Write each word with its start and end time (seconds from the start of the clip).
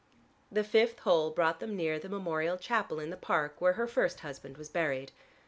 The 0.51 0.63
fifth 0.63 0.97
hole 1.01 1.29
brought 1.29 1.59
them 1.59 1.75
near 1.77 1.99
the 1.99 2.09
memorial 2.09 2.57
chapel 2.57 2.99
in 2.99 3.11
the 3.11 3.15
Park, 3.17 3.61
where 3.61 3.73
her 3.73 3.85
first 3.85 4.21
husband 4.21 4.57
was 4.57 4.67
buried. 4.69 5.11